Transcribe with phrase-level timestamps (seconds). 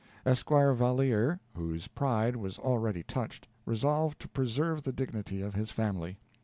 [0.25, 6.17] Esquire Valeer, whose pride was already touched, resolved to preserve the dignity of his family.